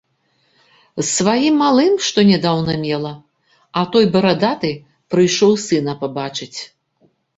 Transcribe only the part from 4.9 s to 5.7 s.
прыйшоў